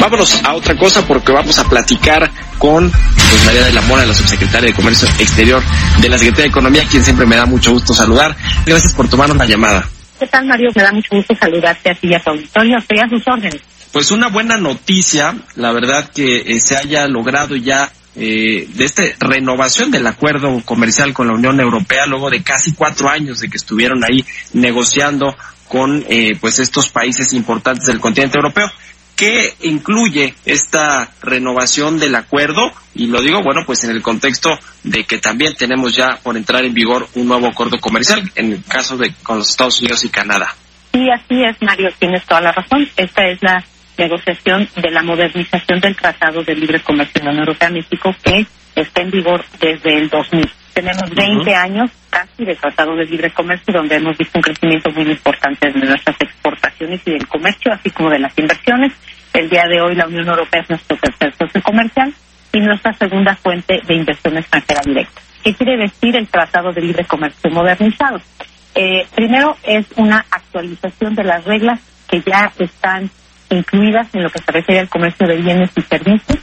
Vámonos 0.00 0.44
a 0.44 0.54
otra 0.54 0.76
cosa 0.76 1.06
porque 1.06 1.32
vamos 1.32 1.58
a 1.58 1.64
platicar 1.64 2.30
con 2.58 2.90
pues, 2.90 3.44
María 3.46 3.64
de 3.64 3.72
la 3.72 3.80
Mora, 3.82 4.04
la 4.04 4.14
subsecretaria 4.14 4.70
de 4.70 4.74
Comercio 4.74 5.08
Exterior 5.18 5.62
de 6.00 6.08
la 6.08 6.18
Secretaría 6.18 6.44
de 6.44 6.50
Economía, 6.50 6.84
quien 6.90 7.04
siempre 7.04 7.24
me 7.24 7.36
da 7.36 7.46
mucho 7.46 7.72
gusto 7.72 7.94
saludar. 7.94 8.36
Gracias 8.66 8.92
por 8.94 9.08
tomarnos 9.08 9.36
la 9.36 9.46
llamada. 9.46 9.88
¿Qué 10.18 10.26
tal, 10.26 10.46
Mario? 10.46 10.70
Me 10.74 10.82
da 10.82 10.92
mucho 10.92 11.08
gusto 11.12 11.34
saludarte 11.34 11.90
a 11.90 11.94
ti 11.94 12.08
y 12.08 12.14
a 12.14 12.20
tu 12.20 12.30
auditorio. 12.30 12.78
Estoy 12.78 12.98
a 12.98 13.08
sus 13.08 13.22
órdenes. 13.26 13.60
Pues 13.92 14.10
una 14.10 14.28
buena 14.28 14.56
noticia, 14.56 15.34
la 15.56 15.72
verdad 15.72 16.10
que 16.14 16.38
eh, 16.46 16.60
se 16.60 16.76
haya 16.76 17.06
logrado 17.08 17.56
ya 17.56 17.90
eh, 18.14 18.68
de 18.68 18.84
esta 18.84 19.02
renovación 19.20 19.90
del 19.90 20.06
acuerdo 20.06 20.60
comercial 20.64 21.14
con 21.14 21.28
la 21.28 21.34
Unión 21.34 21.58
Europea 21.60 22.06
luego 22.06 22.28
de 22.28 22.42
casi 22.42 22.74
cuatro 22.74 23.08
años 23.08 23.40
de 23.40 23.48
que 23.48 23.56
estuvieron 23.56 24.04
ahí 24.04 24.24
negociando 24.52 25.34
con 25.68 26.04
eh, 26.08 26.32
pues 26.38 26.58
estos 26.58 26.90
países 26.90 27.32
importantes 27.32 27.86
del 27.86 28.00
continente 28.00 28.36
europeo. 28.36 28.70
¿Qué 29.16 29.54
incluye 29.62 30.34
esta 30.44 31.10
renovación 31.22 31.98
del 31.98 32.14
acuerdo? 32.14 32.72
Y 32.94 33.06
lo 33.06 33.22
digo, 33.22 33.42
bueno, 33.42 33.62
pues 33.64 33.84
en 33.84 33.90
el 33.90 34.02
contexto 34.02 34.58
de 34.82 35.04
que 35.04 35.18
también 35.18 35.54
tenemos 35.54 35.94
ya 35.94 36.18
por 36.22 36.36
entrar 36.36 36.64
en 36.64 36.74
vigor 36.74 37.08
un 37.14 37.28
nuevo 37.28 37.46
acuerdo 37.46 37.78
comercial, 37.78 38.30
en 38.34 38.52
el 38.52 38.64
caso 38.64 38.96
de 38.96 39.14
con 39.22 39.38
los 39.38 39.50
Estados 39.50 39.80
Unidos 39.80 40.04
y 40.04 40.08
Canadá. 40.08 40.54
Sí, 40.92 41.08
así 41.08 41.42
es, 41.42 41.56
Mario, 41.62 41.88
tienes 41.98 42.24
toda 42.26 42.40
la 42.42 42.52
razón. 42.52 42.88
Esta 42.96 43.28
es 43.28 43.42
la 43.42 43.64
negociación 43.98 44.68
de 44.76 44.90
la 44.90 45.02
modernización 45.02 45.80
del 45.80 45.96
Tratado 45.96 46.42
de 46.42 46.54
Libre 46.54 46.80
Comercio 46.80 47.20
de 47.20 47.24
la 47.24 47.30
Unión 47.30 47.48
Europea-México 47.48 48.14
que 48.22 48.46
está 48.74 49.02
en 49.02 49.10
vigor 49.10 49.44
desde 49.60 49.98
el 49.98 50.08
2000. 50.08 50.50
Tenemos 50.72 51.10
20 51.10 51.54
años 51.54 51.90
casi 52.08 52.44
de 52.44 52.54
Tratado 52.54 52.96
de 52.96 53.04
Libre 53.04 53.30
Comercio 53.30 53.74
donde 53.74 53.96
hemos 53.96 54.16
visto 54.16 54.38
un 54.38 54.42
crecimiento 54.42 54.90
muy 54.90 55.10
importante 55.10 55.70
de 55.70 55.86
nuestras 55.86 56.20
exportaciones 56.20 57.00
y 57.04 57.10
del 57.10 57.26
comercio, 57.26 57.72
así 57.72 57.90
como 57.90 58.10
de 58.10 58.18
las 58.18 58.36
inversiones. 58.38 58.92
El 59.34 59.48
día 59.48 59.64
de 59.66 59.80
hoy 59.80 59.94
la 59.94 60.06
Unión 60.06 60.28
Europea 60.28 60.62
es 60.62 60.70
nuestro 60.70 60.96
tercer 60.96 61.34
socio 61.36 61.62
comercial 61.62 62.12
y 62.52 62.60
nuestra 62.60 62.92
segunda 62.94 63.34
fuente 63.36 63.80
de 63.86 63.94
inversión 63.94 64.36
extranjera 64.36 64.80
directa. 64.84 65.20
¿Qué 65.42 65.54
quiere 65.54 65.76
decir 65.76 66.16
el 66.16 66.28
Tratado 66.28 66.72
de 66.72 66.80
Libre 66.80 67.04
Comercio 67.04 67.50
modernizado? 67.50 68.20
Eh, 68.74 69.06
primero 69.14 69.56
es 69.64 69.86
una 69.96 70.24
actualización 70.30 71.14
de 71.14 71.24
las 71.24 71.44
reglas 71.44 71.80
que 72.08 72.20
ya 72.20 72.52
están 72.58 73.10
incluidas 73.54 74.08
en 74.14 74.22
lo 74.22 74.30
que 74.30 74.40
se 74.40 74.52
refiere 74.52 74.80
al 74.80 74.88
comercio 74.88 75.26
de 75.26 75.36
bienes 75.36 75.70
y 75.76 75.82
servicios. 75.82 76.38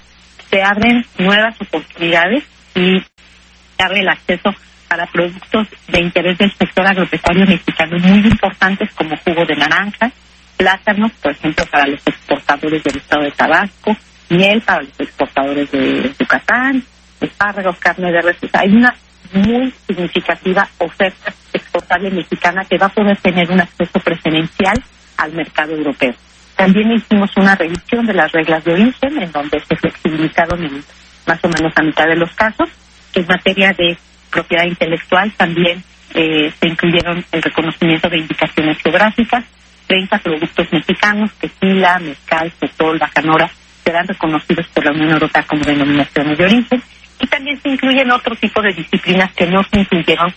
Se 0.50 0.62
abren 0.62 1.06
nuevas 1.18 1.60
oportunidades 1.62 2.44
y 2.76 3.00
se 3.00 3.84
abre 3.84 4.02
el 4.02 4.10
acceso 4.10 4.54
para 4.88 5.06
productos 5.06 5.68
de 5.88 6.02
interés 6.02 6.38
del 6.38 6.52
sector 6.52 6.86
agropecuario 6.86 7.46
mexicano 7.46 7.98
muy 8.00 8.28
importantes 8.28 8.92
como 8.94 9.16
jugo 9.18 9.46
de 9.46 9.56
naranja, 9.56 10.12
plátanos, 10.58 11.12
por 11.22 11.32
ejemplo, 11.32 11.66
para 11.72 11.88
los 11.88 12.02
exportadores 12.06 12.84
del 12.84 12.98
estado 12.98 13.24
de 13.24 13.32
Tabasco, 13.32 13.96
miel 14.30 14.62
para 14.62 14.82
los 14.82 15.00
exportadores 15.00 15.72
de 15.72 16.12
Yucatán, 16.20 16.84
espárragos, 17.22 17.78
carne 17.78 18.12
de 18.12 18.22
res. 18.22 18.38
hay 18.54 18.72
una 18.72 18.96
muy 19.32 19.72
significativa 19.88 20.68
oferta 20.80 21.32
exportable 21.54 22.10
mexicana 22.10 22.66
que 22.66 22.78
va 22.78 22.88
a 22.88 22.90
poder 22.90 23.18
tener 23.18 23.52
un 23.52 23.62
acceso 23.62 24.00
preferencial 24.00 24.82
al 25.18 25.34
mercado 25.34 25.74
europeo. 25.74 26.16
También 26.60 26.92
hicimos 26.92 27.32
una 27.38 27.56
revisión 27.56 28.06
de 28.06 28.14
las 28.14 28.30
reglas 28.34 28.62
de 28.66 28.74
origen, 28.74 29.18
en 29.18 29.32
donde 29.32 29.62
se 29.62 29.78
flexibilizaron 29.78 30.62
en 30.62 30.84
más 31.26 31.40
o 31.42 31.48
menos 31.48 31.72
a 31.74 31.82
mitad 31.82 32.06
de 32.06 32.18
los 32.18 32.30
casos. 32.34 32.68
En 33.16 33.26
materia 33.28 33.72
de 33.72 33.98
propiedad 34.30 34.66
intelectual 34.66 35.32
también 35.38 35.82
eh, 36.14 36.52
se 36.60 36.68
incluyeron 36.68 37.24
el 37.32 37.42
reconocimiento 37.42 38.10
de 38.10 38.18
indicaciones 38.18 38.78
geográficas, 38.80 39.46
30 39.88 40.18
productos 40.18 40.68
mexicanos, 40.74 41.32
tequila, 41.36 41.98
mezcal, 42.00 42.52
sotol, 42.60 43.00
bacanora, 43.00 43.50
serán 43.86 44.06
reconocidos 44.06 44.68
por 44.68 44.84
la 44.84 44.92
Unión 44.92 45.12
Europea 45.12 45.44
como 45.44 45.64
denominaciones 45.64 46.38
de 46.38 46.44
origen. 46.44 46.84
Y 47.22 47.28
también 47.28 47.58
se 47.62 47.70
incluyen 47.70 48.12
otro 48.12 48.36
tipo 48.36 48.62
de 48.62 48.74
disciplinas 48.74 49.32
que 49.32 49.48
no 49.48 49.64
se 49.64 49.80
incluyeron 49.80 50.34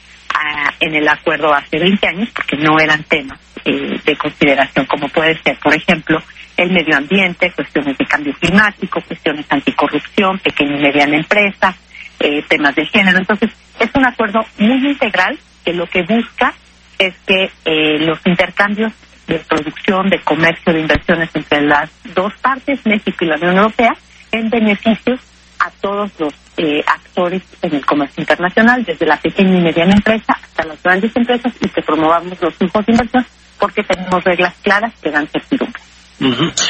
en 0.80 0.94
el 0.94 1.08
acuerdo 1.08 1.52
hace 1.52 1.78
20 1.78 2.06
años 2.06 2.28
porque 2.34 2.56
no 2.56 2.78
eran 2.78 3.02
temas 3.04 3.38
eh, 3.64 4.00
de 4.04 4.16
consideración, 4.16 4.86
como 4.86 5.08
puede 5.08 5.40
ser, 5.42 5.56
por 5.58 5.74
ejemplo, 5.74 6.18
el 6.56 6.70
medio 6.70 6.96
ambiente, 6.96 7.52
cuestiones 7.52 7.96
de 7.96 8.06
cambio 8.06 8.34
climático, 8.34 9.00
cuestiones 9.06 9.46
anticorrupción, 9.48 10.38
pequeña 10.38 10.78
y 10.78 10.82
mediana 10.82 11.16
empresa, 11.16 11.74
eh, 12.20 12.42
temas 12.48 12.74
de 12.74 12.86
género. 12.86 13.18
Entonces, 13.18 13.50
es 13.80 13.90
un 13.94 14.06
acuerdo 14.06 14.40
muy 14.58 14.90
integral 14.90 15.38
que 15.64 15.72
lo 15.72 15.86
que 15.86 16.02
busca 16.02 16.54
es 16.98 17.14
que 17.26 17.50
eh, 17.64 17.98
los 18.00 18.18
intercambios 18.26 18.92
de 19.26 19.38
producción, 19.38 20.10
de 20.10 20.18
comercio, 20.20 20.72
de 20.72 20.80
inversiones 20.80 21.30
entre 21.34 21.62
las 21.62 21.90
dos 22.14 22.32
partes, 22.42 22.84
México 22.84 23.24
y 23.24 23.28
la 23.28 23.36
Unión 23.36 23.56
Europea, 23.56 23.92
en 24.30 24.50
beneficios 24.50 25.20
a 25.62 25.70
todos 25.80 26.10
los 26.18 26.34
eh, 26.56 26.82
actores 26.86 27.42
en 27.62 27.74
el 27.74 27.86
comercio 27.86 28.20
internacional, 28.20 28.84
desde 28.84 29.06
la 29.06 29.16
pequeña 29.16 29.58
y 29.58 29.62
mediana 29.62 29.94
empresa 29.94 30.34
hasta 30.42 30.64
las 30.64 30.82
grandes 30.82 31.14
empresas, 31.16 31.52
y 31.60 31.68
que 31.68 31.82
promovamos 31.82 32.40
los 32.40 32.54
flujos 32.54 32.84
de 32.86 32.92
inversión 32.92 33.26
porque 33.58 33.82
tenemos 33.84 34.24
reglas 34.24 34.54
claras 34.62 34.92
que 35.00 35.10
dan 35.10 35.28
certidumbre. 35.28 35.80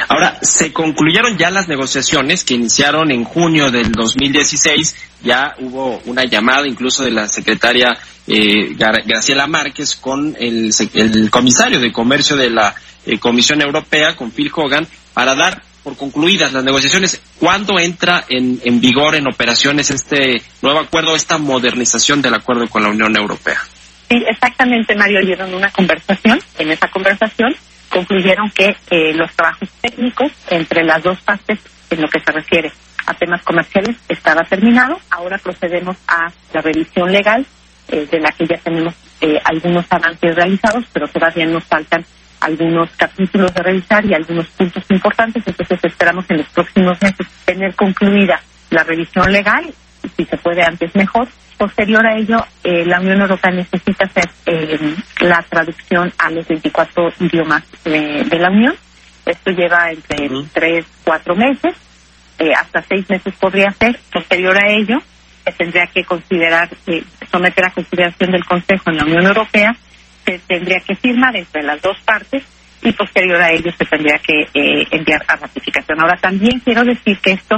Ahora, 0.09 0.39
se 0.41 0.73
concluyeron 0.73 1.37
ya 1.37 1.51
las 1.51 1.69
negociaciones 1.69 2.45
que 2.45 2.55
iniciaron 2.55 3.11
en 3.11 3.25
junio 3.25 3.71
del 3.71 3.93
2016. 3.93 4.97
Ya 5.23 5.55
hubo 5.61 6.01
una 6.07 6.25
llamada 6.25 6.67
incluso 6.67 7.05
de 7.05 7.11
la 7.11 7.29
secretaria 7.29 7.99
eh, 8.27 8.75
Graciela 8.75 9.47
Márquez 9.47 9.97
con 9.97 10.37
el, 10.39 10.73
comisario 11.31 11.81
de 11.81 11.93
comercio 11.93 12.37
de 12.37 12.51
la 12.51 12.75
eh, 13.05 13.19
Comisión 13.19 13.61
Europea, 13.61 14.17
con 14.17 14.31
Phil 14.31 14.51
Hogan, 14.55 14.87
para 15.13 15.35
dar 15.35 15.63
por 15.83 15.97
concluidas 15.97 16.53
las 16.53 16.65
negociaciones. 16.65 17.21
¿Cuándo 17.39 17.79
entra 17.79 18.25
en, 18.29 18.61
en 18.65 18.81
vigor, 18.81 19.15
en 19.15 19.27
operaciones, 19.27 19.91
este 19.91 20.43
nuevo 20.63 20.81
acuerdo, 20.81 21.15
esta 21.15 21.39
modernización 21.39 22.23
del 22.23 22.35
acuerdo 22.35 22.69
con 22.69 22.83
la 22.83 22.91
Unión 22.91 23.17
Europea? 23.17 23.61
Sí, 24.09 24.23
exactamente, 24.29 24.95
Mario. 24.95 25.21
Dieron 25.25 25.55
una 25.55 25.71
conversación. 25.71 26.39
En 26.59 26.71
esa 26.71 26.89
conversación 26.89 27.55
concluyeron 27.89 28.51
que 28.51 28.77
eh, 28.91 29.15
los 29.15 29.33
trabajos 29.33 29.69
técnicos 29.81 30.33
entre 30.51 30.85
las 30.85 31.03
dos 31.03 31.21
partes, 31.21 31.59
en 31.91 32.01
lo 32.01 32.09
que 32.09 32.21
se 32.21 32.33
refiere 32.33 32.73
a 33.07 33.15
temas 33.15 33.43
comerciales, 33.43 33.97
estaba 34.09 34.43
terminado. 34.43 34.99
Ahora 35.11 35.39
procedemos 35.39 35.97
a 36.07 36.31
la 36.53 36.61
revisión 36.61 37.11
legal, 37.11 37.47
eh, 37.89 38.07
de 38.11 38.21
la 38.21 38.31
que 38.33 38.47
ya 38.47 38.59
tenemos 38.59 38.95
eh, 39.21 39.39
algunos 39.45 39.87
avances 39.91 40.35
realizados, 40.35 40.85
pero 40.93 41.09
todavía 41.09 41.47
nos 41.47 41.65
faltan 41.65 42.05
algunos 42.43 42.91
capítulos 42.97 43.55
de 43.55 43.63
revisar 43.63 44.05
y 44.05 44.15
algunos 44.15 44.49
puntos 44.49 44.85
importantes, 44.91 45.43
entonces 45.47 45.79
esperamos 45.83 46.29
en 46.29 46.39
los 46.39 46.49
próximos 46.49 47.01
meses 47.01 47.27
tener 47.45 47.75
concluida 47.75 48.41
la 48.71 48.83
revisión 48.83 49.31
legal, 49.33 49.73
si 50.17 50.25
se 50.25 50.37
puede 50.39 50.63
antes 50.63 50.95
mejor. 50.97 51.29
Posterior 51.57 52.05
a 52.05 52.17
ello, 52.17 52.45
eh, 52.65 52.85
la 52.85 52.99
Unión 52.99 53.21
Europea 53.21 53.53
necesita 53.53 54.07
hacer 54.07 54.29
eh, 54.47 54.97
la 55.21 55.45
traducción 55.49 56.13
a 56.19 56.31
los 56.31 56.47
24 56.49 57.13
idiomas 57.21 57.63
de, 57.85 58.39
la 58.39 58.51
Unión. 58.51 58.75
Esto 59.25 59.53
lleva 59.53 59.93
entre 59.93 60.29
tres, 60.53 60.85
cuatro 61.05 61.37
meses, 61.37 61.77
eh, 62.41 62.53
hasta 62.53 62.83
seis 62.83 63.09
meses 63.09 63.33
podría 63.39 63.71
ser. 63.71 64.01
Posterior 64.13 64.57
a 64.59 64.73
ello, 64.73 64.99
se 65.45 65.53
tendría 65.53 65.87
que 65.87 66.05
considerar, 66.05 66.69
someter 67.31 67.67
a 67.67 67.71
consideración 67.71 68.33
del 68.33 68.45
Consejo 68.45 68.91
en 68.91 68.97
la 68.97 69.05
Unión 69.05 69.27
Europea 69.27 69.77
se 70.25 70.39
tendría 70.41 70.81
que 70.81 70.95
firmar 70.95 71.37
entre 71.37 71.63
las 71.63 71.81
dos 71.81 71.99
partes 72.05 72.45
y 72.83 72.93
posterior 72.93 73.41
a 73.41 73.53
ello 73.53 73.71
se 73.77 73.85
tendría 73.85 74.19
que 74.19 74.43
eh, 74.55 74.87
enviar 74.91 75.25
a 75.29 75.37
ratificación. 75.37 76.01
Ahora 76.01 76.17
también 76.17 76.61
quiero 76.61 76.85
decir 76.85 77.19
que 77.19 77.33
esto, 77.33 77.57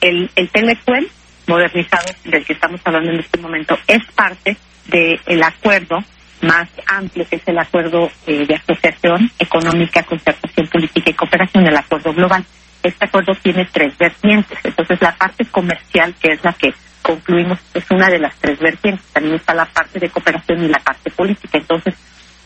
el, 0.00 0.30
el 0.36 0.48
Telecuel 0.50 1.08
modernizado 1.46 2.12
del 2.24 2.44
que 2.44 2.52
estamos 2.52 2.80
hablando 2.84 3.10
en 3.10 3.20
este 3.20 3.38
momento 3.38 3.78
es 3.86 4.04
parte 4.14 4.56
del 4.86 5.42
acuerdo 5.42 5.98
más 6.42 6.68
amplio 6.86 7.26
que 7.28 7.36
es 7.36 7.48
el 7.48 7.58
acuerdo 7.58 8.10
eh, 8.26 8.44
de 8.46 8.54
asociación 8.54 9.30
económica, 9.38 10.02
concertación 10.02 10.66
política 10.68 11.10
y 11.10 11.14
cooperación, 11.14 11.66
el 11.66 11.76
acuerdo 11.76 12.12
global. 12.12 12.44
Este 12.82 13.06
acuerdo 13.06 13.32
tiene 13.42 13.66
tres 13.72 13.96
vertientes, 13.96 14.58
entonces 14.62 15.00
la 15.00 15.16
parte 15.16 15.44
comercial, 15.46 16.14
que 16.20 16.32
es 16.32 16.44
la 16.44 16.52
que 16.52 16.74
concluimos 17.06 17.58
es 17.72 17.84
una 17.90 18.08
de 18.08 18.18
las 18.18 18.34
tres 18.36 18.58
vertientes. 18.58 19.04
También 19.12 19.36
está 19.36 19.54
la 19.54 19.64
parte 19.64 19.98
de 19.98 20.10
cooperación 20.10 20.64
y 20.64 20.68
la 20.68 20.80
parte 20.80 21.10
política. 21.10 21.58
Entonces, 21.58 21.94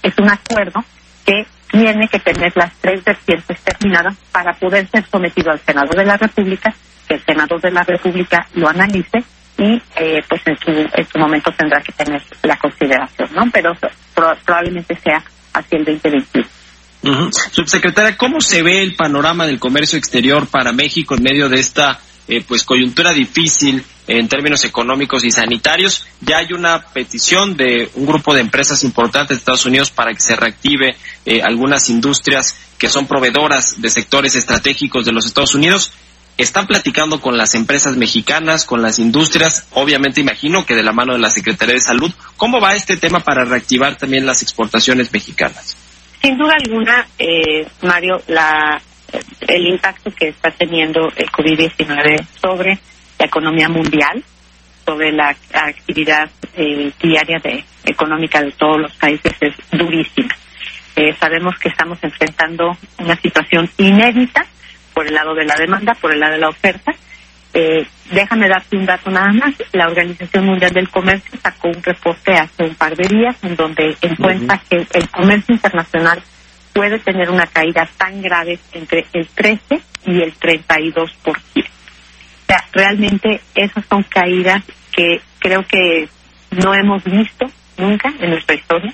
es 0.03 0.19
un 0.19 0.31
acuerdo 0.31 0.85
que 1.25 1.47
tiene 1.71 2.09
que 2.09 2.19
tener 2.19 2.53
las 2.57 2.73
tres 2.81 3.05
vertientes 3.05 3.61
terminadas 3.61 4.17
para 4.33 4.53
poder 4.55 4.89
ser 4.89 5.05
sometido 5.11 5.53
al 5.53 5.61
Senado 5.61 5.91
de 5.97 6.05
la 6.05 6.17
República, 6.17 6.75
que 7.07 7.15
el 7.15 7.25
Senado 7.25 7.59
de 7.59 7.71
la 7.71 7.83
República 7.83 8.47
lo 8.55 8.69
analice 8.69 9.23
y 9.59 9.81
eh, 9.97 10.21
pues 10.29 10.41
en 10.47 10.59
su, 10.59 10.71
en 10.71 11.07
su 11.07 11.19
momento 11.19 11.53
tendrá 11.53 11.81
que 11.81 11.93
tener 11.93 12.23
la 12.43 12.57
consideración, 12.57 13.29
¿no? 13.35 13.43
Pero 13.53 13.73
probablemente 14.45 14.97
sea 14.97 15.23
hacia 15.53 15.79
el 15.79 15.85
2021. 15.85 16.47
Subsecretaria, 17.51 18.17
¿cómo 18.17 18.41
se 18.41 18.63
ve 18.63 18.83
el 18.83 18.95
panorama 18.95 19.47
del 19.47 19.59
comercio 19.59 19.99
exterior 19.99 20.47
para 20.49 20.73
México 20.73 21.15
en 21.15 21.23
medio 21.23 21.49
de 21.49 21.61
esta 21.61 21.99
eh, 22.31 22.45
pues 22.47 22.65
coyuntura 22.65 23.13
difícil 23.13 23.85
en 24.07 24.29
términos 24.29 24.65
económicos 24.65 25.25
y 25.25 25.31
sanitarios? 25.31 26.07
Ya 26.21 26.39
hay 26.39 26.53
una 26.53 26.81
petición 26.81 27.57
de 27.57 27.91
un 27.95 28.07
grupo 28.07 28.33
de 28.33 28.41
empresas 28.41 28.85
importantes 28.85 29.31
de 29.31 29.41
Estados 29.41 29.67
Unidos 29.67 29.91
para 29.91 30.15
que 30.15 30.21
se 30.21 30.37
reactive 30.37 30.97
eh, 31.27 31.43
algunas 31.43 31.91
industrias 31.91 32.57
que 32.79 32.89
son 32.89 33.07
proveedoras 33.07 33.83
de 33.83 33.91
sectores 33.91 34.37
estratégicos 34.37 35.05
de 35.05 35.13
los 35.13 35.27
Estados 35.27 35.55
Unidos 35.55 35.93
están 36.39 36.67
platicando 36.67 37.21
con 37.21 37.37
las 37.37 37.55
empresas 37.55 37.97
mexicanas, 37.97 38.65
con 38.65 38.81
las 38.81 38.99
industrias, 38.99 39.67
obviamente 39.73 40.21
imagino 40.21 40.65
que 40.65 40.75
de 40.75 40.83
la 40.83 40.93
mano 40.93 41.13
de 41.13 41.19
la 41.19 41.31
Secretaría 41.31 41.75
de 41.75 41.81
Salud. 41.81 42.11
¿Cómo 42.37 42.61
va 42.61 42.75
este 42.75 42.97
tema 42.97 43.21
para 43.21 43.45
reactivar 43.45 43.97
también 43.97 44.25
las 44.25 44.41
exportaciones 44.41 45.13
mexicanas? 45.13 45.77
Sin 46.23 46.39
duda 46.39 46.55
alguna, 46.63 47.07
eh, 47.19 47.67
Mario, 47.83 48.23
la, 48.29 48.81
el 49.51 49.67
impacto 49.67 50.11
que 50.13 50.29
está 50.29 50.51
teniendo 50.51 51.09
el 51.17 51.31
COVID-19 51.31 52.27
sobre 52.41 52.79
la 53.19 53.27
economía 53.27 53.69
mundial, 53.69 54.23
sobre 54.85 55.13
la 55.13 55.35
actividad 55.53 56.31
eh, 56.55 56.93
diaria 57.03 57.39
de, 57.43 57.65
económica 57.85 58.41
de 58.41 58.53
todos 58.53 58.81
los 58.81 58.93
países 58.97 59.33
es 59.41 59.55
durísima. 59.73 60.35
Eh, 60.97 61.15
sabemos 61.19 61.59
que 61.59 61.69
estamos 61.69 61.99
enfrentando 62.03 62.77
una 62.99 63.17
situación 63.17 63.69
inédita 63.77 64.47
por 64.95 65.07
el 65.07 65.15
lado 65.15 65.35
de 65.35 65.45
la 65.45 65.55
demanda, 65.57 65.95
por 65.95 66.13
el 66.13 66.21
lado 66.21 66.35
de 66.35 66.41
la 66.41 66.49
oferta. 66.49 66.93
Eh, 67.53 67.85
déjame 68.13 68.49
darte 68.49 68.77
un 68.77 68.87
dato 68.87 69.11
nada 69.11 69.33
más. 69.33 69.55
La 69.73 69.87
Organización 69.87 70.47
Mundial 70.47 70.73
del 70.73 70.89
Comercio 70.89 71.39
sacó 71.43 71.69
un 71.69 71.83
reporte 71.83 72.33
hace 72.35 72.65
un 72.65 72.75
par 72.75 72.97
de 72.97 73.09
días 73.09 73.37
en 73.43 73.57
donde 73.57 73.97
encuentra 74.01 74.61
que 74.69 74.87
el 74.93 75.09
comercio 75.11 75.55
internacional 75.55 76.23
puede 76.73 76.99
tener 76.99 77.31
una 77.31 77.47
caída 77.47 77.89
tan 77.97 78.23
grave 78.23 78.59
entre 78.73 79.07
el 79.13 79.27
13 79.29 79.81
y 80.07 80.23
el 80.23 80.35
32%. 80.35 81.11
O 81.27 81.35
sea, 82.47 82.65
realmente 82.73 83.41
esas 83.55 83.85
son 83.87 84.03
caídas 84.05 84.65
que 84.93 85.21
creo 85.39 85.65
que 85.65 86.09
no 86.51 86.75
hemos 86.75 87.05
visto 87.05 87.47
nunca 87.77 88.13
en 88.19 88.31
nuestra 88.31 88.57
historia. 88.57 88.93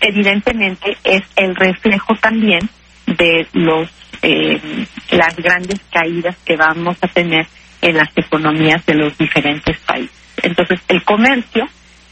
Evidentemente 0.00 0.96
es 1.04 1.22
el 1.36 1.54
reflejo 1.56 2.14
también 2.16 2.60
de 3.06 3.46
los 3.52 3.88
eh, 4.22 4.60
las 5.10 5.34
grandes 5.36 5.80
caídas 5.90 6.36
que 6.44 6.56
vamos 6.56 6.96
a 7.00 7.08
tener 7.08 7.46
en 7.80 7.96
las 7.96 8.10
economías 8.16 8.84
de 8.84 8.94
los 8.94 9.16
diferentes 9.16 9.78
países. 9.78 10.14
Entonces, 10.42 10.80
el 10.88 11.02
comercio 11.04 11.66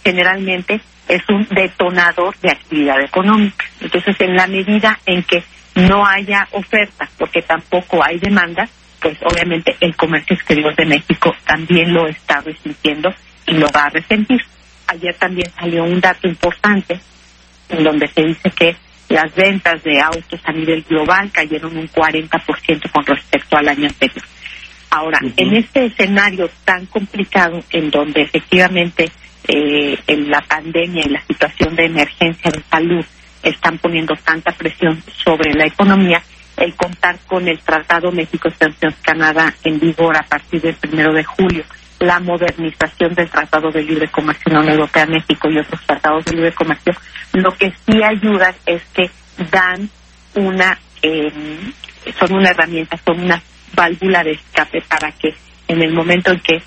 generalmente 0.05 0.81
es 1.09 1.23
un 1.29 1.47
detonador 1.51 2.37
de 2.39 2.51
actividad 2.51 3.01
económica. 3.01 3.65
Entonces, 3.81 4.17
en 4.21 4.37
la 4.37 4.47
medida 4.47 4.99
en 5.07 5.23
que 5.23 5.43
no 5.75 6.07
haya 6.07 6.47
oferta, 6.53 7.09
porque 7.17 7.43
tampoco 7.43 8.05
hay 8.05 8.19
demanda, 8.19 8.69
pues 9.01 9.17
obviamente 9.23 9.77
el 9.81 9.95
comercio 9.97 10.35
exterior 10.35 10.75
de 10.75 10.87
México 10.87 11.35
también 11.47 11.93
lo 11.93 12.07
está 12.07 12.41
resintiendo 12.41 13.15
y 13.47 13.53
lo 13.55 13.69
va 13.75 13.85
a 13.85 13.91
resentir. 13.91 14.41
Ayer 14.89 15.15
también 15.15 15.51
salió 15.53 15.85
un 15.85 16.01
dato 16.01 16.27
importante 16.27 16.99
en 17.69 17.85
donde 17.85 18.09
se 18.09 18.23
dice 18.23 18.51
que 18.51 18.77
las 19.09 19.35
ventas 19.35 19.83
de 19.83 20.01
autos 20.01 20.41
a 20.45 20.53
nivel 20.53 20.83
global 20.83 21.31
cayeron 21.33 21.77
un 21.77 21.89
40% 21.89 22.91
con 22.91 23.07
respecto 23.07 23.57
al 23.57 23.69
año 23.69 23.87
anterior. 23.87 24.25
Ahora, 24.91 25.19
en 25.37 25.55
este 25.55 25.87
escenario 25.87 26.49
tan 26.65 26.87
complicado, 26.87 27.63
en 27.71 27.91
donde 27.91 28.23
efectivamente 28.23 29.11
eh, 29.47 29.99
en 30.07 30.31
la 30.31 30.41
pandemia 30.41 31.05
y 31.07 31.11
la 31.11 31.23
situación 31.23 31.77
de 31.77 31.87
emergencia 31.87 32.51
de 32.51 32.63
salud 32.71 33.05
están 33.43 33.79
poniendo 33.79 34.15
tanta 34.17 34.53
presión 34.53 35.03
sobre 35.25 35.53
la 35.55 35.67
economía, 35.67 36.23
el 36.57 36.75
contar 36.75 37.19
con 37.27 37.47
el 37.47 37.59
Tratado 37.61 38.11
México-Estados 38.11 38.95
Canadá 39.03 39.55
en 39.63 39.79
vigor 39.79 40.17
a 40.17 40.23
partir 40.23 40.61
del 40.61 40.75
primero 40.75 41.13
de 41.13 41.25
julio, 41.25 41.65
la 42.01 42.21
modernización 42.21 43.15
del 43.15 43.29
Tratado 43.29 43.71
de 43.71 43.83
Libre 43.83 44.09
Comercio 44.09 44.45
Unión 44.47 44.69
Europea 44.69 45.07
México 45.07 45.49
y 45.51 45.59
otros 45.59 45.81
tratados 45.87 46.25
de 46.25 46.33
libre 46.33 46.53
comercio, 46.53 46.95
lo 47.33 47.53
que 47.53 47.73
sí 47.87 48.03
ayuda 48.03 48.55
es 48.67 48.83
que 48.95 49.11
dan 49.51 49.89
una, 50.35 50.79
eh, 51.03 51.33
son 52.19 52.35
una 52.35 52.51
herramienta, 52.51 52.97
son 53.05 53.21
una 53.21 53.43
válvula 53.75 54.23
de 54.23 54.33
escape 54.33 54.83
para 54.89 55.13
que 55.13 55.35
en 55.69 55.83
el 55.83 55.93
momento 55.93 56.33
en 56.33 56.41
que 56.41 56.63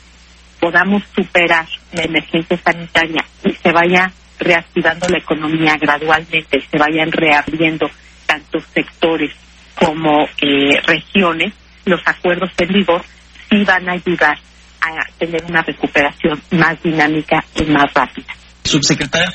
podamos 0.59 1.03
superar 1.15 1.65
la 1.92 2.03
emergencia 2.03 2.57
sanitaria 2.63 3.25
y 3.44 3.53
se 3.53 3.71
vaya 3.71 4.12
reactivando 4.39 5.07
la 5.09 5.18
economía 5.18 5.77
gradualmente, 5.80 6.62
se 6.69 6.77
vayan 6.77 7.12
reabriendo 7.12 7.89
tantos 8.25 8.63
sectores 8.74 9.31
como 9.75 10.27
eh, 10.42 10.80
regiones, 10.86 11.53
los 11.86 12.01
acuerdos 12.06 12.51
en 12.57 12.68
vigor 12.68 13.03
sí 13.50 13.63
van 13.63 13.89
a 13.89 13.94
ayudar 13.94 14.38
a 14.81 15.18
tener 15.18 15.44
una 15.45 15.62
recuperación 15.62 16.42
más 16.51 16.81
dinámica 16.81 17.44
y 17.56 17.63
más 17.65 17.94
rápida. 17.94 18.33
Subsecretaria, 18.63 19.31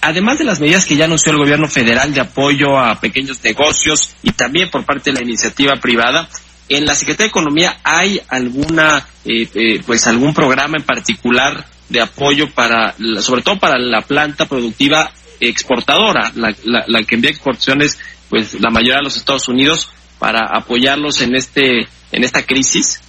además 0.00 0.38
de 0.38 0.44
las 0.44 0.60
medidas 0.60 0.86
que 0.86 0.96
ya 0.96 1.04
anunció 1.04 1.32
el 1.32 1.38
gobierno 1.38 1.68
federal 1.68 2.12
de 2.12 2.20
apoyo 2.20 2.78
a 2.78 2.98
pequeños 3.00 3.42
negocios 3.44 4.16
y 4.22 4.32
también 4.32 4.70
por 4.70 4.84
parte 4.84 5.10
de 5.10 5.18
la 5.18 5.22
iniciativa 5.22 5.76
privada, 5.76 6.28
en 6.68 6.86
la 6.86 6.94
Secretaría 6.94 7.26
de 7.26 7.30
Economía 7.30 7.78
hay 7.82 8.20
alguna, 8.28 9.06
eh, 9.24 9.48
eh, 9.54 9.82
pues 9.86 10.06
algún 10.06 10.34
programa 10.34 10.76
en 10.76 10.84
particular 10.84 11.64
de 11.88 12.00
apoyo 12.00 12.50
para, 12.50 12.94
sobre 13.20 13.42
todo 13.42 13.58
para 13.58 13.78
la 13.78 14.02
planta 14.02 14.46
productiva 14.46 15.10
exportadora, 15.40 16.32
la, 16.34 17.02
que 17.04 17.14
envía 17.14 17.30
exportaciones, 17.30 17.98
pues 18.28 18.60
la 18.60 18.70
mayoría 18.70 18.96
de 18.96 19.04
los 19.04 19.16
Estados 19.16 19.48
Unidos, 19.48 19.88
para 20.18 20.40
apoyarlos 20.52 21.22
en 21.22 21.36
este, 21.36 21.88
en 22.12 22.24
esta 22.24 22.44
crisis. 22.44 23.00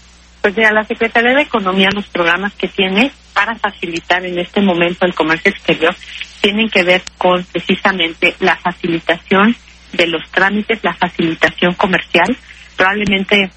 Pues 0.41 0.55
mira, 0.55 0.71
la 0.71 0.85
Secretaría 0.85 1.33
de 1.33 1.41
Economía, 1.41 1.89
los 1.93 2.07
programas 2.07 2.53
que 2.53 2.67
tiene 2.67 3.11
para 3.33 3.55
facilitar 3.55 4.25
en 4.25 4.39
este 4.39 4.61
momento 4.61 5.05
el 5.05 5.13
comercio 5.13 5.51
exterior 5.51 5.95
tienen 6.41 6.69
que 6.69 6.83
ver 6.83 7.01
con 7.17 7.43
precisamente 7.45 8.35
la 8.39 8.55
facilitación 8.57 9.55
de 9.93 10.07
los 10.07 10.29
trámites, 10.31 10.83
la 10.83 10.93
facilitación 10.93 11.73
comercial. 11.73 12.37
Probablemente 12.79 13.51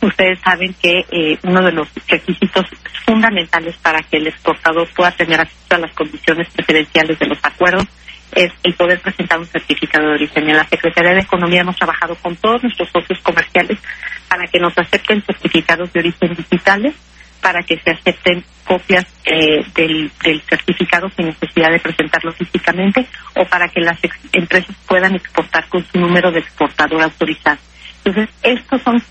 ustedes 0.00 0.40
saben 0.40 0.74
que 0.82 1.06
eh, 1.08 1.38
uno 1.44 1.62
de 1.62 1.70
los 1.70 1.86
requisitos 2.08 2.66
fundamentales 3.06 3.76
para 3.76 4.00
que 4.02 4.16
el 4.16 4.26
exportador 4.26 4.88
pueda 4.88 5.12
tener 5.12 5.40
acceso 5.40 5.76
a 5.76 5.78
las 5.78 5.92
condiciones 5.92 6.48
preferenciales 6.48 7.16
de 7.20 7.26
los 7.26 7.38
acuerdos 7.44 7.84
es 8.32 8.50
el 8.64 8.74
poder 8.74 8.98
presentar 8.98 9.38
un 9.38 9.46
certificado 9.46 10.08
de 10.08 10.14
origen. 10.14 10.50
En 10.50 10.56
la 10.56 10.68
Secretaría 10.68 11.12
de 11.12 11.20
Economía 11.20 11.60
hemos 11.60 11.76
trabajado 11.76 12.16
con 12.16 12.34
todos 12.34 12.64
nuestros 12.64 12.88
socios 12.90 13.20
comerciales 13.20 13.78
para 14.26 14.48
que 14.48 14.58
nos 14.58 14.76
acepten 14.76 15.22
certificados 15.22 15.92
de 15.92 16.00
origen 16.00 16.34
digitales, 16.34 16.96
para 17.40 17.62
que 17.62 17.78
se 17.78 17.92
acepten 17.92 18.42
copias 18.64 19.06
eh, 19.26 19.64
del, 19.76 20.10
certificado 20.48 21.08
sin 21.10 21.26
necesidad 21.26 21.70
de 21.70 21.78
presentarlo 21.78 22.32
físicamente 22.32 23.06
o 23.36 23.44
para 23.44 23.68
que 23.68 23.80
las 23.80 24.00
empresas 24.32 24.74
puedan 24.88 25.14
exportar 25.14 25.68
con 25.68 25.86
su 25.86 26.00
número 26.00 26.32
de 26.32 26.40
exportador 26.40 27.00
autorizado. 27.00 27.69
Entonces, 28.04 28.34
estos 28.42 28.82
son 28.82 29.02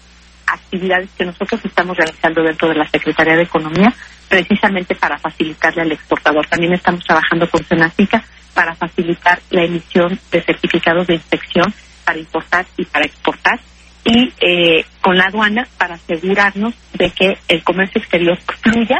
actividades 0.47 1.09
que 1.17 1.25
nosotros 1.25 1.61
estamos 1.63 1.95
realizando 1.95 2.41
dentro 2.43 2.69
de 2.69 2.75
la 2.75 2.87
Secretaría 2.89 3.35
de 3.35 3.43
Economía 3.43 3.93
precisamente 4.27 4.95
para 4.95 5.17
facilitarle 5.17 5.81
al 5.81 5.91
exportador. 5.91 6.45
También 6.47 6.73
estamos 6.73 7.03
trabajando 7.03 7.49
con 7.49 7.63
Senacica 7.65 8.23
para 8.53 8.75
facilitar 8.75 9.39
la 9.51 9.63
emisión 9.63 10.19
de 10.31 10.41
certificados 10.41 11.07
de 11.07 11.15
inspección 11.15 11.73
para 12.03 12.19
importar 12.19 12.65
y 12.77 12.85
para 12.85 13.05
exportar 13.05 13.59
y 14.03 14.33
eh, 14.39 14.85
con 15.01 15.17
la 15.17 15.25
aduana 15.25 15.67
para 15.77 15.95
asegurarnos 15.95 16.73
de 16.93 17.11
que 17.11 17.37
el 17.47 17.63
comercio 17.63 18.01
exterior 18.01 18.37
fluya 18.61 18.99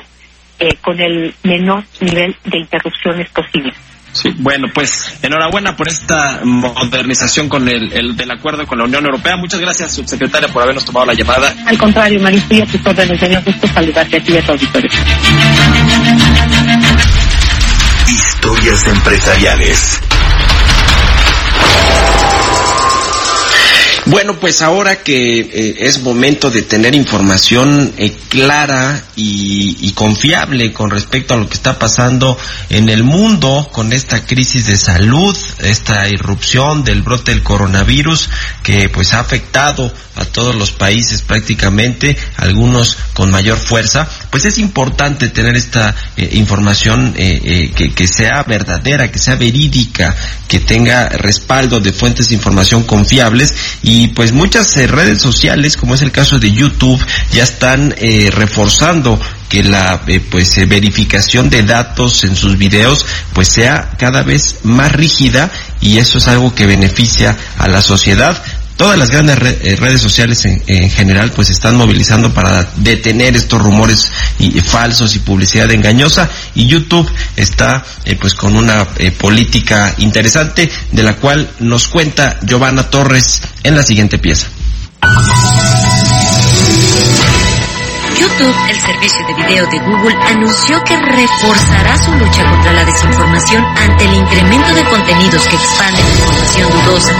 eh, 0.60 0.76
con 0.82 1.00
el 1.00 1.34
menor 1.44 1.84
nivel 2.02 2.36
de 2.46 2.60
interrupciones 2.60 3.30
posible. 3.30 3.74
Sí, 4.12 4.30
bueno, 4.38 4.68
pues 4.74 5.20
enhorabuena 5.22 5.76
por 5.76 5.88
esta 5.88 6.42
modernización 6.44 7.48
con 7.48 7.68
el, 7.68 7.94
el, 7.94 8.16
del 8.16 8.32
acuerdo 8.32 8.66
con 8.66 8.78
la 8.78 8.86
Unión 8.86 9.06
Europea. 9.06 9.38
Muchas 9.38 9.60
gracias, 9.60 9.94
subsecretaria, 9.94 10.50
por 10.50 10.64
habernos 10.64 10.86
tomado 10.86 11.06
la 11.06 11.14
llamada. 11.14 11.54
Al 11.66 11.78
contrario, 11.78 12.20
Marisol, 12.20 12.62
a 12.62 12.66
tus 12.66 12.86
órdenes, 12.86 13.20
señor, 13.20 13.44
gusto 13.44 13.68
saludarte 13.68 14.18
a 14.18 14.24
ti 14.24 14.34
y 14.34 14.38
a 14.38 14.42
tu 14.46 14.52
auditorio. 14.52 14.90
Historias 18.08 18.88
empresariales. 18.88 20.00
Bueno, 24.10 24.40
pues 24.40 24.64
ahora 24.64 25.04
que 25.04 25.40
eh, 25.40 25.76
es 25.82 26.02
momento 26.02 26.50
de 26.50 26.64
tener 26.64 26.96
información 26.96 27.94
eh, 27.96 28.12
clara 28.28 29.04
y, 29.16 29.78
y, 29.82 29.92
confiable 29.92 30.74
con 30.74 30.90
respecto 30.90 31.36
a 31.36 31.38
lo 31.38 31.48
que 31.48 31.54
está 31.54 31.78
pasando 31.78 32.36
en 32.72 32.90
el 32.90 33.04
mundo 33.04 33.70
con 33.72 33.94
esta 33.94 34.26
crisis 34.26 34.66
de 34.66 34.78
salud, 34.78 35.38
esta 35.60 36.10
irrupción 36.10 36.84
del 36.84 37.04
brote 37.04 37.36
del 37.36 37.44
coronavirus 37.44 38.32
que 38.64 38.90
pues 38.90 39.14
ha 39.14 39.20
afectado 39.20 39.94
a 40.16 40.26
todos 40.26 40.56
los 40.56 40.72
países 40.72 41.22
prácticamente, 41.22 42.18
algunos 42.38 42.98
con 43.14 43.30
mayor 43.30 43.58
fuerza, 43.58 44.10
pues 44.30 44.46
es 44.46 44.58
importante 44.58 45.30
tener 45.30 45.56
esta 45.56 45.96
eh, 46.16 46.30
información 46.34 47.14
eh, 47.18 47.72
que, 47.76 47.94
que 47.94 48.08
sea 48.08 48.44
verdadera, 48.44 49.12
que 49.12 49.20
sea 49.20 49.36
verídica, 49.36 50.16
que 50.48 50.60
tenga 50.60 51.10
respaldo 51.10 51.80
de 51.80 51.94
fuentes 51.94 52.30
de 52.30 52.36
información 52.36 52.84
confiables. 52.84 53.54
Y 53.84 54.10
pues 54.10 54.32
muchas 54.32 54.76
eh, 54.78 54.88
redes 54.88 55.22
sociales, 55.22 55.78
como 55.78 55.96
es 55.96 56.02
el 56.02 56.12
caso 56.12 56.40
de 56.40 56.52
YouTube, 56.52 57.00
ya 57.32 57.44
están 57.44 57.96
eh, 57.98 58.30
reforzando 58.32 59.20
que 59.50 59.64
la 59.64 60.02
eh, 60.08 60.20
pues 60.20 60.58
eh, 60.58 60.66
verificación 60.66 61.50
de 61.50 61.64
datos 61.64 62.24
en 62.24 62.36
sus 62.36 62.58
videos 62.58 63.06
pues 63.34 63.48
sea 63.48 63.92
cada 63.98 64.22
vez 64.22 64.58
más 64.64 64.92
rígida 64.92 65.52
y 65.82 65.98
eso 65.98 66.20
es 66.20 66.28
algo 66.28 66.54
que 66.54 66.68
beneficia 66.68 67.36
a 67.58 67.68
la 67.68 67.82
sociedad 67.82 68.42
todas 68.80 68.98
las 68.98 69.12
grandes 69.12 69.38
eh, 69.42 69.76
redes 69.76 70.02
sociales 70.02 70.46
en, 70.46 70.64
en, 70.66 70.90
general 70.90 71.34
pues 71.34 71.50
están 71.50 71.76
movilizando 71.76 72.34
para 72.34 72.66
detener 72.78 73.36
estos 73.36 73.62
rumores 73.62 74.10
y, 74.40 74.58
y 74.58 74.62
falsos 74.62 75.18
y 75.18 75.20
publicidad 75.20 75.70
engañosa 75.70 76.30
y 76.56 76.66
YouTube 76.66 77.12
está 77.36 77.84
eh, 78.06 78.16
pues 78.16 78.34
con 78.36 78.56
una 78.56 78.88
eh, 78.98 79.12
política 79.12 79.94
interesante 79.98 80.72
de 80.94 81.04
la 81.04 81.18
cual 81.18 81.50
nos 81.60 81.90
cuenta 81.90 82.40
Giovanna 82.42 82.90
Torres 82.90 83.42
en 83.64 83.76
la 83.76 83.84
siguiente 83.84 84.18
pieza. 84.18 84.48
YouTube, 88.18 88.56
el 88.70 88.80
servicio 88.80 89.28
de 89.28 89.34
video 89.34 89.66
de 89.68 89.80
Google, 89.80 90.16
anunció 90.28 90.82
que 90.84 90.98
reforzará 90.98 91.98
su 91.98 92.12
lucha 92.14 92.50
contra 92.50 92.74
la 92.74 92.86
desinformación 92.86 93.64
ante 93.64 94.06
el 94.06 94.14
incremento 94.14 94.74
de 94.74 94.84
contenidos 94.86 95.48
que 95.48 95.56
expanden 95.56 96.06
información 96.06 96.70
dudosa, 96.72 97.14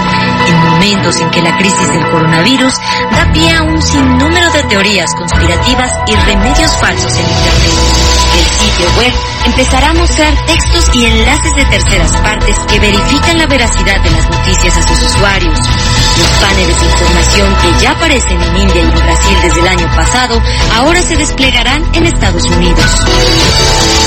en 0.50 0.70
momentos 0.70 1.20
en 1.20 1.30
que 1.30 1.42
la 1.42 1.56
crisis 1.56 1.88
del 1.88 2.10
coronavirus 2.10 2.74
da 3.12 3.32
pie 3.32 3.50
a 3.52 3.62
un 3.62 3.80
sinnúmero 3.80 4.50
de 4.50 4.62
teorías 4.64 5.10
conspirativas 5.14 5.92
y 6.06 6.14
remedios 6.14 6.76
falsos 6.78 7.12
en 7.14 7.26
Internet. 7.26 8.10
El 8.38 8.46
sitio 8.46 8.86
web 8.98 9.12
empezará 9.46 9.90
a 9.90 9.94
mostrar 9.94 10.34
textos 10.46 10.90
y 10.94 11.04
enlaces 11.04 11.54
de 11.56 11.64
terceras 11.66 12.10
partes 12.22 12.56
que 12.68 12.80
verifican 12.80 13.38
la 13.38 13.46
veracidad 13.46 14.02
de 14.02 14.10
las 14.10 14.28
noticias 14.30 14.76
a 14.76 14.82
sus 14.82 15.02
usuarios. 15.02 15.58
Los 16.18 16.28
paneles 16.40 16.80
de 16.80 16.86
información 16.86 17.56
que 17.56 17.82
ya 17.82 17.90
aparecen 17.92 18.42
en 18.42 18.56
India 18.56 18.82
y 18.82 19.00
Brasil 19.00 19.36
desde 19.42 19.60
el 19.60 19.68
año 19.68 19.90
pasado 19.96 20.42
ahora 20.74 21.00
se 21.02 21.16
desplegarán 21.16 21.82
en 21.94 22.06
Estados 22.06 22.44
Unidos. 22.44 22.84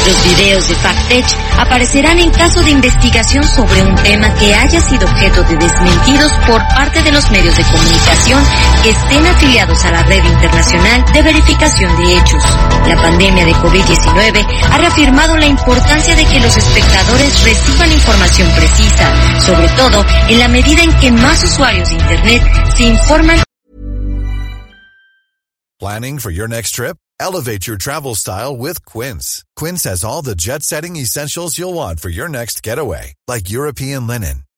Los 0.05 0.23
videos 0.25 0.67
de 0.67 0.75
FactTech 0.75 1.25
aparecerán 1.57 2.19
en 2.19 2.29
caso 2.31 2.61
de 2.61 2.71
investigación 2.71 3.43
sobre 3.45 3.81
un 3.83 3.95
tema 3.95 4.33
que 4.35 4.53
haya 4.53 4.81
sido 4.81 5.07
objeto 5.07 5.43
de 5.43 5.55
desmentidos 5.55 6.32
por 6.45 6.59
parte 6.75 7.01
de 7.03 7.11
los 7.11 7.29
medios 7.31 7.55
de 7.55 7.63
comunicación 7.63 8.43
que 8.83 8.89
estén 8.91 9.25
afiliados 9.25 9.83
a 9.85 9.91
la 9.91 10.03
red 10.03 10.23
internacional 10.23 11.03
de 11.13 11.21
verificación 11.21 11.95
de 11.97 12.17
hechos. 12.17 12.43
La 12.87 12.95
pandemia 13.01 13.45
de 13.45 13.53
COVID-19 13.53 14.45
ha 14.71 14.77
reafirmado 14.77 15.37
la 15.37 15.45
importancia 15.45 16.15
de 16.15 16.25
que 16.25 16.39
los 16.39 16.55
espectadores 16.57 17.43
reciban 17.43 17.91
información 17.91 18.49
precisa, 18.55 19.39
sobre 19.41 19.69
todo 19.69 20.05
en 20.29 20.39
la 20.39 20.47
medida 20.47 20.83
en 20.83 20.93
que 20.99 21.11
más 21.11 21.43
usuarios 21.43 21.89
de 21.89 21.95
Internet 21.95 22.43
se 22.75 22.83
informan. 22.83 23.43
Planning 25.79 26.19
for 26.19 26.31
your 26.31 26.47
next 26.47 26.75
trip? 26.75 26.97
Elevate 27.19 27.67
your 27.67 27.77
travel 27.77 28.15
style 28.15 28.55
with 28.55 28.85
Quince. 28.85 29.43
Quince 29.55 29.83
has 29.83 30.03
all 30.03 30.21
the 30.21 30.35
jet-setting 30.35 30.95
essentials 30.95 31.57
you'll 31.57 31.73
want 31.73 31.99
for 31.99 32.09
your 32.09 32.29
next 32.29 32.63
getaway, 32.63 33.13
like 33.27 33.49
European 33.49 34.07
linen, 34.07 34.42